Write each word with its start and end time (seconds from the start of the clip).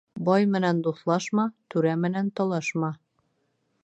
Бай 0.27 0.45
менән 0.53 0.79
дуҫлашма, 0.87 1.45
түрә 1.75 1.93
менән 2.07 2.33
талашма. 2.41 2.91